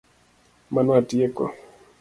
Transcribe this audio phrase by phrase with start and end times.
[0.73, 1.43] Mano atieko